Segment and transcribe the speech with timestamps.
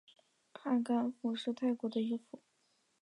[0.63, 2.39] 汶干府是泰国的一个府。